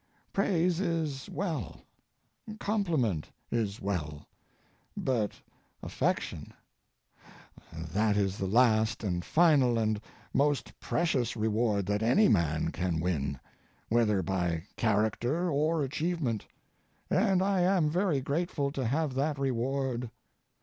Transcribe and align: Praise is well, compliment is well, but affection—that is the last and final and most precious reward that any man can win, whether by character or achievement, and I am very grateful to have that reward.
Praise 0.33 0.79
is 0.79 1.29
well, 1.31 1.83
compliment 2.59 3.29
is 3.51 3.79
well, 3.79 4.27
but 4.97 5.39
affection—that 5.83 8.17
is 8.17 8.39
the 8.39 8.47
last 8.47 9.03
and 9.03 9.23
final 9.23 9.77
and 9.77 10.01
most 10.33 10.73
precious 10.79 11.35
reward 11.37 11.85
that 11.85 12.01
any 12.01 12.27
man 12.27 12.71
can 12.71 12.99
win, 12.99 13.39
whether 13.89 14.23
by 14.23 14.63
character 14.75 15.51
or 15.51 15.83
achievement, 15.83 16.47
and 17.11 17.43
I 17.43 17.59
am 17.61 17.87
very 17.87 18.21
grateful 18.21 18.71
to 18.71 18.83
have 18.83 19.13
that 19.13 19.37
reward. 19.37 20.09